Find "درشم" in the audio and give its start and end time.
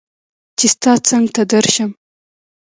1.51-1.91